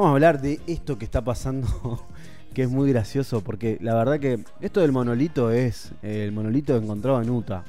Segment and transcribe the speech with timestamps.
[0.00, 1.68] Vamos a hablar de esto que está pasando,
[2.54, 7.20] que es muy gracioso, porque la verdad que esto del monolito es el monolito encontrado
[7.20, 7.64] en Utah.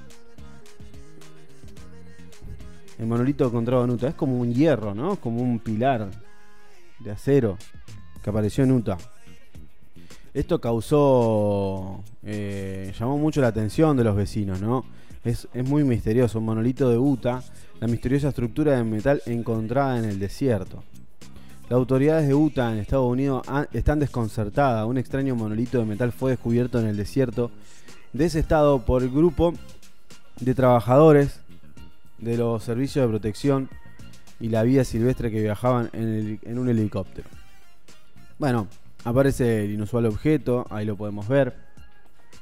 [2.97, 5.17] El monolito encontrado en Utah es como un hierro, ¿no?
[5.17, 6.09] Como un pilar
[6.99, 7.57] de acero
[8.23, 8.97] que apareció en Utah.
[10.33, 14.85] Esto causó, eh, llamó mucho la atención de los vecinos, ¿no?
[15.25, 17.43] Es, es, muy misterioso, un monolito de Utah,
[17.81, 20.81] la misteriosa estructura de metal encontrada en el desierto.
[21.71, 24.85] Las autoridades de Utah en Estados Unidos están desconcertadas.
[24.85, 27.49] Un extraño monolito de metal fue descubierto en el desierto
[28.11, 29.53] de ese estado por el grupo
[30.41, 31.39] de trabajadores
[32.17, 33.69] de los servicios de protección
[34.41, 37.29] y la vida silvestre que viajaban en, un helicóptero.
[38.37, 38.67] Bueno,
[39.05, 41.55] aparece el inusual objeto, ahí lo podemos ver.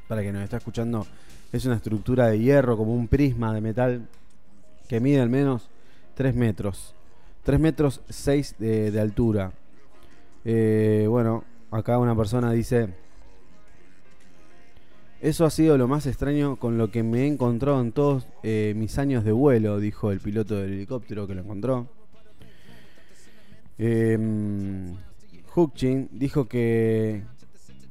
[0.08, 1.06] Para que nos está escuchando,
[1.54, 4.08] es una estructura de hierro como un prisma de metal
[4.88, 5.70] que mide al menos
[6.16, 6.96] 3 metros.
[7.44, 9.54] 3 metros 6 de, altura.
[10.46, 12.90] Eh, bueno, acá una persona dice,
[15.22, 18.74] eso ha sido lo más extraño con lo que me he encontrado en todos eh,
[18.76, 21.88] mis años de vuelo, dijo el piloto del helicóptero que lo encontró.
[23.78, 24.18] Eh,
[26.12, 27.24] dijo que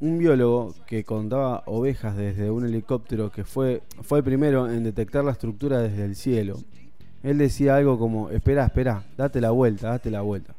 [0.01, 5.25] un biólogo que contaba ovejas desde un helicóptero que fue, fue el primero en detectar
[5.25, 6.59] la estructura desde el cielo
[7.23, 10.55] él decía algo como, espera, espera, date la vuelta, date la vuelta.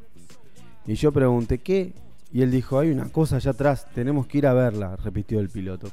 [0.85, 1.93] Y yo pregunté, ¿qué?
[2.31, 5.49] Y él dijo, hay una cosa allá atrás, tenemos que ir a verla, repitió el
[5.49, 5.89] piloto.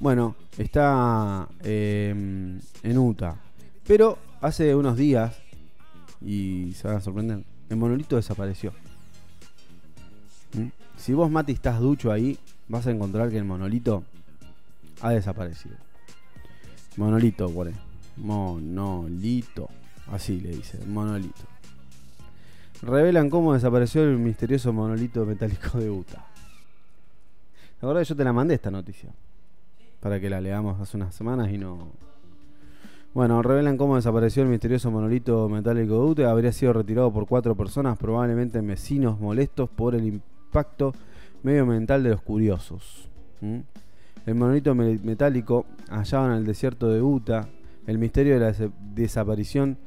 [0.00, 3.36] Bueno, está em, en Utah.
[3.86, 5.36] Pero hace unos días,
[6.20, 8.72] y se van a sorprender, el monolito desapareció.
[10.54, 10.68] ¿Mm?
[10.96, 14.04] Si vos, Mati, estás ducho ahí, vas a encontrar que el monolito
[15.00, 15.76] ha desaparecido.
[16.96, 17.68] Monolito, por
[18.16, 19.68] Monolito.
[20.10, 21.44] Así le dice, monolito.
[22.82, 26.26] Revelan cómo desapareció el misterioso monolito metálico de Utah.
[27.80, 29.10] La verdad yo te la mandé esta noticia.
[30.00, 31.88] Para que la leamos hace unas semanas y no.
[33.14, 36.30] Bueno, revelan cómo desapareció el misterioso monolito metálico de Utah.
[36.30, 40.92] Habría sido retirado por cuatro personas, probablemente vecinos molestos por el impacto
[41.42, 43.08] medioambiental de los curiosos.
[44.26, 47.48] El monolito metálico hallado en el desierto de Utah
[47.86, 49.78] el misterio de la desaparición,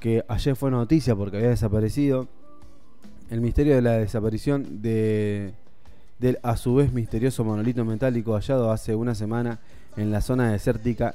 [0.00, 2.28] que ayer fue noticia porque había desaparecido.
[3.30, 5.52] El misterio de la desaparición de,
[6.18, 9.58] del a su vez misterioso monolito metálico hallado hace una semana
[9.96, 11.14] en la zona desértica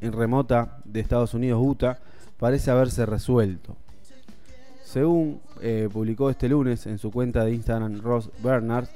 [0.00, 1.98] en remota de Estados Unidos, Utah,
[2.38, 3.76] parece haberse resuelto.
[4.84, 8.86] Según eh, publicó este lunes en su cuenta de Instagram Ross Bernard,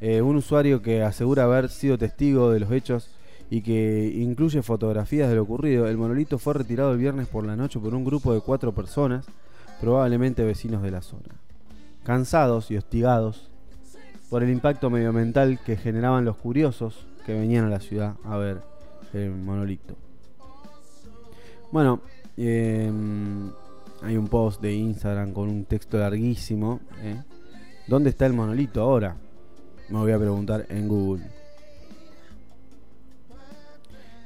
[0.00, 3.08] eh, un usuario que asegura haber sido testigo de los hechos
[3.50, 5.86] y que incluye fotografías de lo ocurrido.
[5.86, 9.26] El monolito fue retirado el viernes por la noche por un grupo de cuatro personas,
[9.80, 11.34] probablemente vecinos de la zona.
[12.04, 13.50] Cansados y hostigados
[14.30, 18.62] por el impacto medioambiental que generaban los curiosos que venían a la ciudad a ver
[19.12, 19.94] el monolito.
[21.70, 22.00] Bueno,
[22.36, 23.50] em,
[24.02, 26.80] hay un post de Instagram con un texto larguísimo.
[27.02, 27.22] ¿eh?
[27.86, 29.16] ¿Dónde está el monolito ahora?
[29.88, 31.43] Me voy a preguntar en Google.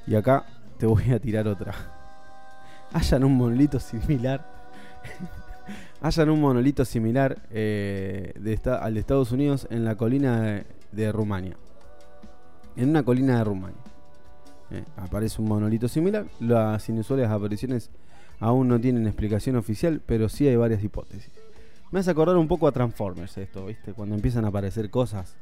[0.09, 0.47] Y acá
[0.79, 1.75] te voy a tirar otra.
[2.95, 4.43] Hayan un monolito similar.
[6.01, 8.33] Hayan un monolito similar eh,
[8.81, 11.57] al de Estados Unidos en la colina de, Rumania.
[12.75, 13.83] En una colina de Rumania.
[14.71, 16.25] Eh, aparece un monolito similar.
[16.41, 17.91] Las inusuales apariciones
[18.41, 21.31] aún no tienen explicación oficial, pero sí hay varias hipótesis.
[21.91, 23.93] Me hace acordar un poco a Transformers esto, ¿viste?
[23.93, 25.37] Cuando empiezan a aparecer cosas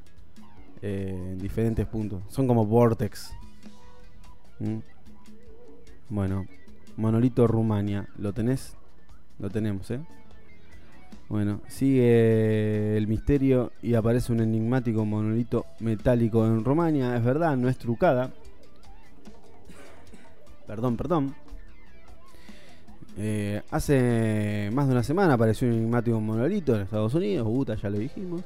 [0.83, 2.23] eh, en diferentes puntos.
[2.29, 3.33] Son como vortex
[4.59, 4.79] ¿Mm?
[6.09, 6.47] Bueno,
[6.97, 8.77] monolito Rumania, ¿lo tenés?
[9.39, 10.01] Lo tenemos, ¿eh?
[11.29, 17.17] Bueno, sigue el misterio y aparece un enigmático monolito metálico en Rumania.
[17.17, 18.31] Es verdad, no es trucada.
[20.67, 21.35] Perdón, perdón.
[23.19, 27.49] Eh, hace más de una semana apareció un enigmático monolito en Estados Unidos.
[27.51, 28.43] Utah, ya lo dijimos.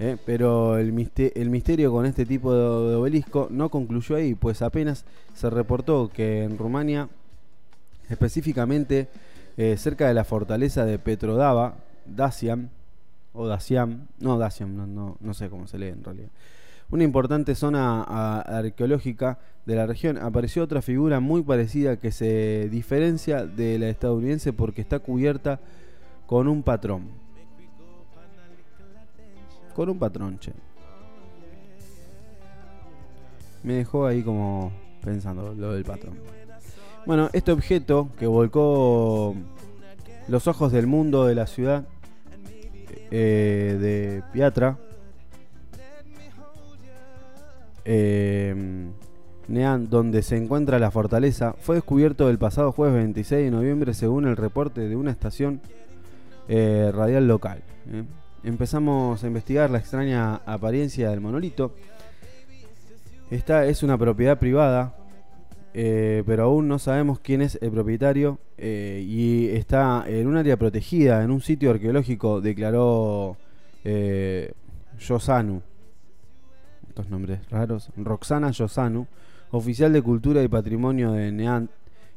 [0.00, 0.16] ¿Eh?
[0.24, 5.04] pero el, misterio con este tipo de, obelisco no concluyó ahí, pues apenas
[5.34, 7.08] se reportó que en Rumania,
[8.08, 9.08] específicamente
[9.56, 11.76] eh, cerca de la fortaleza de Petrodava,
[12.06, 12.70] Dacian,
[13.34, 16.30] o Dacian, no Dacian, no, no, sé cómo se lee en realidad,
[16.90, 23.46] una importante zona arqueológica de la región, apareció otra figura muy parecida que se diferencia
[23.46, 25.60] de la estadounidense porque está cubierta
[26.26, 27.29] con un patrón
[29.80, 30.52] con un patrón, che.
[33.62, 34.72] Me dejó ahí como
[35.02, 36.18] pensando lo del patrón.
[37.06, 39.34] Bueno, este objeto que volcó
[40.28, 41.86] los ojos del mundo de la ciudad
[43.10, 44.76] eh, de Piatra,
[47.86, 48.54] eh,
[49.48, 54.26] Nean, donde se encuentra la fortaleza, fue descubierto el pasado jueves 26 de noviembre según
[54.26, 55.62] el reporte de una estación
[56.48, 57.62] eh, radial local.
[58.42, 61.74] Empezamos a investigar la extraña apariencia del monolito.
[63.30, 64.96] Esta es una propiedad privada,
[65.74, 70.56] eh, pero aún no sabemos quién es el propietario eh, y está en un área
[70.56, 73.36] protegida, en un sitio arqueológico, declaró
[73.84, 74.52] eh,
[74.98, 75.60] Yosanu.
[76.88, 77.90] Estos nombres raros.
[77.94, 79.06] Roxana Yosanu,
[79.50, 81.70] oficial de Cultura y Patrimonio de Neant,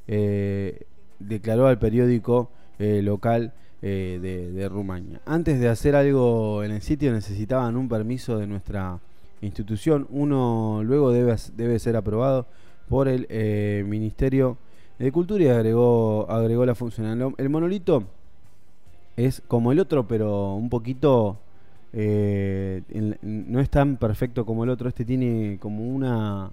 [0.08, 0.86] eh,
[1.20, 2.50] declaró al periódico
[2.80, 3.54] local
[3.86, 5.20] eh, de, Rumania.
[5.26, 8.98] Antes de hacer algo en el sitio necesitaban un permiso de nuestra
[9.42, 10.08] institución.
[10.10, 12.48] Uno luego debe, debe ser aprobado
[12.88, 14.58] por el eh, Ministerio
[14.98, 17.32] de Cultura y agregó, agregó la funcionalidad.
[17.38, 18.06] El monolito
[19.18, 21.40] es como el otro, pero un poquito...
[21.92, 22.82] eh,
[23.22, 24.88] no es tan perfecto como el otro.
[24.88, 26.52] Este tiene como una,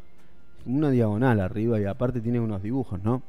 [0.67, 3.23] una diagonal arriba y aparte tiene unos dibujos, ¿no?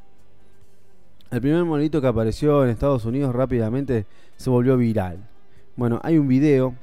[1.31, 4.05] El primer monolito que apareció en Estados Unidos rápidamente
[4.35, 5.29] se volvió viral.
[5.77, 6.75] Bueno, hay un video,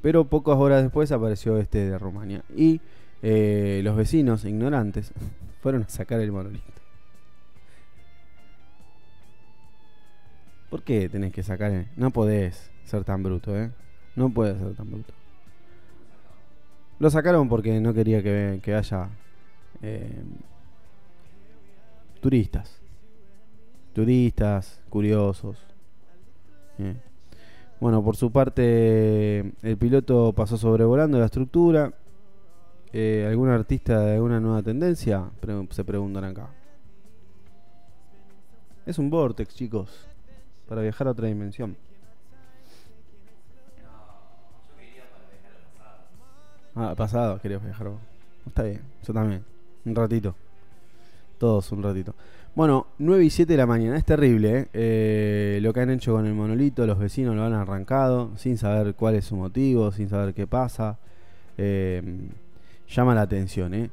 [0.00, 2.42] pero pocas horas después apareció este de Rumania.
[2.56, 2.80] Y
[3.20, 5.12] eh, los vecinos, ignorantes,
[5.60, 6.64] fueron a sacar el monolito.
[10.70, 11.86] ¿Por qué tenés que sacar?
[11.96, 13.70] No podés ser tan bruto, ¿eh?
[14.16, 15.12] No puedes ser tan bruto.
[16.98, 19.10] Lo sacaron porque no quería que, que haya
[19.82, 20.22] eh,
[22.22, 22.80] turistas.
[23.96, 25.56] Turistas, curiosos.
[26.78, 26.94] Eh.
[27.80, 31.94] Bueno, por su parte, el piloto pasó sobrevolando la estructura.
[32.92, 35.24] Eh, ¿Algún artista de alguna nueva tendencia?
[35.40, 36.50] Pre- se preguntan acá.
[38.84, 40.06] Es un vortex, chicos.
[40.68, 41.74] Para viajar a otra dimensión.
[46.74, 47.92] Ah, pasado, querías viajar.
[48.46, 49.42] Está bien, yo también.
[49.86, 50.34] Un ratito.
[51.38, 52.14] Todos un ratito.
[52.54, 53.98] Bueno, 9 y 7 de la mañana.
[53.98, 54.68] Es terrible, ¿eh?
[54.72, 56.86] Eh, Lo que han hecho con el monolito.
[56.86, 60.98] Los vecinos lo han arrancado sin saber cuál es su motivo, sin saber qué pasa.
[61.58, 62.02] Eh,
[62.88, 63.90] llama la atención, ¿eh?